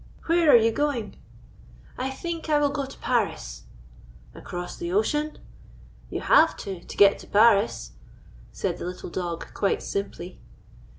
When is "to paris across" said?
2.87-4.77